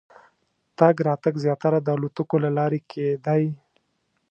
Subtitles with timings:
[0.77, 3.45] تګ راتګ زیاتره د الوتکو له لارې کېدی.